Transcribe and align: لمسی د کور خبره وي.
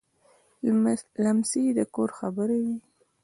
لمسی 1.23 1.63
د 1.77 1.79
کور 1.95 2.09
خبره 2.19 2.57
وي. 2.63 2.77